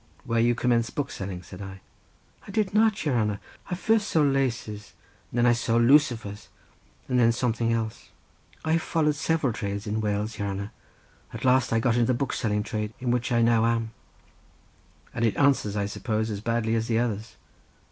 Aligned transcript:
"Where 0.23 0.39
you 0.39 0.55
commenced 0.55 0.95
bookselling?" 0.95 1.43
said 1.43 1.61
I. 1.61 1.79
"I 2.47 2.49
did 2.49 2.73
nat; 2.73 3.05
your 3.05 3.13
hanner. 3.13 3.39
I 3.69 3.75
first 3.75 4.07
sold 4.07 4.33
laces, 4.33 4.93
and 5.29 5.37
then 5.37 5.45
I 5.45 5.53
sold 5.53 5.83
loocifers, 5.83 6.47
and 7.07 7.19
then 7.19 7.31
something 7.31 7.71
else; 7.71 8.09
I 8.65 8.71
have 8.71 8.81
followed 8.81 9.13
several 9.13 9.53
trades 9.53 9.85
in 9.85 10.01
Wales, 10.01 10.39
your 10.39 10.47
hanner; 10.47 10.71
at 11.33 11.45
last 11.45 11.71
I 11.71 11.79
got 11.79 11.93
into 11.97 12.07
the 12.07 12.15
bookselling 12.15 12.63
trade, 12.63 12.95
in 12.99 13.11
which 13.11 13.31
I 13.31 13.43
now 13.43 13.63
am." 13.67 13.91
"And 15.13 15.23
it 15.23 15.37
answers, 15.37 15.75
I 15.75 15.85
suppose, 15.85 16.31
as 16.31 16.41
badly 16.41 16.73
as 16.73 16.87
the 16.87 16.97
others?" 16.97 17.35